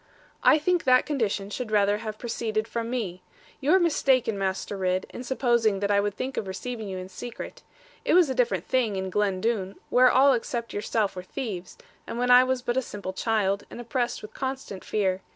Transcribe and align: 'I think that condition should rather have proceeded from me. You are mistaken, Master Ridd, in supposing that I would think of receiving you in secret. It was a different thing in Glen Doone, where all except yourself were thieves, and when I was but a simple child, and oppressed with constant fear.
'I 0.41 0.57
think 0.57 0.83
that 0.85 1.05
condition 1.05 1.51
should 1.51 1.69
rather 1.69 1.99
have 1.99 2.17
proceeded 2.17 2.67
from 2.67 2.89
me. 2.89 3.21
You 3.59 3.71
are 3.75 3.79
mistaken, 3.79 4.35
Master 4.35 4.75
Ridd, 4.75 5.05
in 5.11 5.23
supposing 5.23 5.79
that 5.79 5.91
I 5.91 5.99
would 5.99 6.15
think 6.15 6.37
of 6.37 6.47
receiving 6.47 6.89
you 6.89 6.97
in 6.97 7.07
secret. 7.07 7.61
It 8.03 8.15
was 8.15 8.27
a 8.27 8.33
different 8.33 8.65
thing 8.67 8.95
in 8.95 9.11
Glen 9.11 9.41
Doone, 9.41 9.75
where 9.91 10.09
all 10.09 10.33
except 10.33 10.73
yourself 10.73 11.15
were 11.15 11.21
thieves, 11.21 11.77
and 12.07 12.17
when 12.17 12.31
I 12.31 12.43
was 12.43 12.63
but 12.63 12.77
a 12.77 12.81
simple 12.81 13.13
child, 13.13 13.65
and 13.69 13.79
oppressed 13.79 14.23
with 14.23 14.33
constant 14.33 14.83
fear. 14.83 15.21